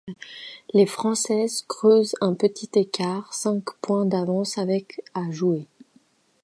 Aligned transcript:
Les 0.73 0.87
Françaises 0.87 1.61
creusent 1.67 2.15
un 2.21 2.33
petit 2.33 2.67
écart, 2.73 3.31
cinq 3.35 3.65
points 3.81 4.03
d'avance 4.07 4.57
avec 4.57 5.01
à 5.13 5.29
jouer. 5.29 5.67